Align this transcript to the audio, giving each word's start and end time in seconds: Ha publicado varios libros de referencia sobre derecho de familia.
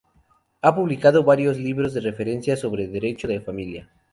Ha 0.63 0.73
publicado 0.75 1.23
varios 1.23 1.59
libros 1.59 1.93
de 1.93 2.01
referencia 2.01 2.57
sobre 2.57 2.87
derecho 2.87 3.27
de 3.27 3.39
familia. 3.39 3.87